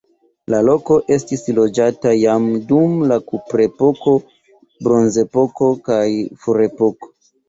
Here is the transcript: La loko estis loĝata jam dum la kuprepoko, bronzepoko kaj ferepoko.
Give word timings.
La 0.51 0.59
loko 0.67 0.95
estis 1.15 1.41
loĝata 1.57 2.13
jam 2.21 2.47
dum 2.71 2.95
la 3.11 3.17
kuprepoko, 3.31 4.13
bronzepoko 4.87 5.69
kaj 5.91 6.07
ferepoko. 6.47 7.11